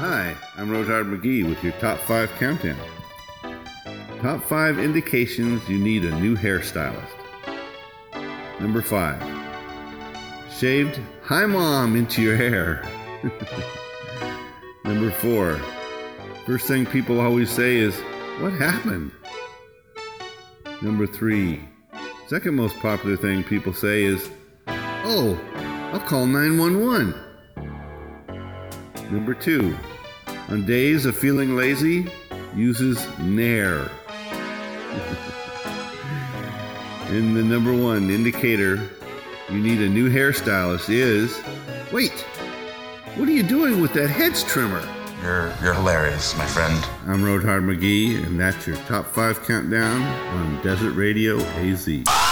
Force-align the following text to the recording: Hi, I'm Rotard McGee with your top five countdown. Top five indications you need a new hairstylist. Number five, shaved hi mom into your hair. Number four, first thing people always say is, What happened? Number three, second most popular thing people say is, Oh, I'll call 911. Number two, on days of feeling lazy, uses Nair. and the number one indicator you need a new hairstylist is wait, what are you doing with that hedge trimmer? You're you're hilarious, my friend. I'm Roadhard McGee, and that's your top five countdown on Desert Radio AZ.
Hi, 0.00 0.34
I'm 0.56 0.70
Rotard 0.70 1.14
McGee 1.14 1.46
with 1.46 1.62
your 1.62 1.74
top 1.74 1.98
five 1.98 2.30
countdown. 2.38 2.80
Top 4.22 4.42
five 4.44 4.78
indications 4.78 5.68
you 5.68 5.76
need 5.76 6.06
a 6.06 6.18
new 6.18 6.34
hairstylist. 6.34 7.04
Number 8.58 8.80
five, 8.80 9.22
shaved 10.50 10.98
hi 11.22 11.44
mom 11.44 11.96
into 11.96 12.22
your 12.22 12.34
hair. 12.34 12.82
Number 14.86 15.10
four, 15.10 15.60
first 16.46 16.66
thing 16.66 16.86
people 16.86 17.20
always 17.20 17.50
say 17.50 17.76
is, 17.76 17.94
What 18.40 18.54
happened? 18.54 19.12
Number 20.80 21.06
three, 21.06 21.60
second 22.26 22.54
most 22.54 22.74
popular 22.78 23.18
thing 23.18 23.44
people 23.44 23.74
say 23.74 24.04
is, 24.04 24.30
Oh, 24.66 25.38
I'll 25.92 26.00
call 26.00 26.24
911. 26.24 27.29
Number 29.10 29.34
two, 29.34 29.76
on 30.48 30.64
days 30.64 31.04
of 31.04 31.16
feeling 31.16 31.56
lazy, 31.56 32.10
uses 32.54 33.04
Nair. 33.18 33.78
and 37.08 37.36
the 37.36 37.42
number 37.42 37.72
one 37.72 38.08
indicator 38.08 38.88
you 39.50 39.58
need 39.58 39.80
a 39.80 39.88
new 39.88 40.08
hairstylist 40.08 40.88
is 40.90 41.36
wait, 41.92 42.12
what 43.16 43.28
are 43.28 43.32
you 43.32 43.42
doing 43.42 43.80
with 43.80 43.92
that 43.94 44.08
hedge 44.08 44.44
trimmer? 44.44 44.80
You're 45.22 45.52
you're 45.60 45.74
hilarious, 45.74 46.36
my 46.38 46.46
friend. 46.46 46.78
I'm 47.06 47.24
Roadhard 47.24 47.64
McGee, 47.64 48.24
and 48.24 48.38
that's 48.38 48.64
your 48.64 48.76
top 48.86 49.06
five 49.06 49.42
countdown 49.42 50.02
on 50.36 50.62
Desert 50.62 50.92
Radio 50.92 51.40
AZ. 51.40 52.29